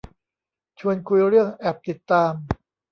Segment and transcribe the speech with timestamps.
[0.79, 2.33] ชวนคุยเรื่องแอปติดตาม